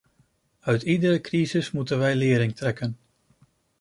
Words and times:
Uit 0.61 0.81
iedere 0.81 1.21
crisis 1.21 1.71
moeten 1.71 1.97
wij 1.99 2.15
lering 2.15 2.55
trekken. 2.55 2.97